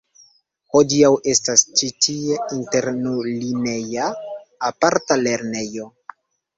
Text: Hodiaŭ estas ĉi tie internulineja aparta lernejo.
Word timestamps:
Hodiaŭ 0.75 1.11
estas 1.33 1.65
ĉi 1.81 1.91
tie 2.07 2.39
internulineja 2.57 4.11
aparta 4.73 5.23
lernejo. 5.29 5.93